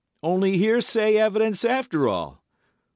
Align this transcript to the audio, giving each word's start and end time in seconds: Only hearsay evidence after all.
Only 0.23 0.57
hearsay 0.57 1.17
evidence 1.17 1.63
after 1.63 2.07
all. 2.07 2.43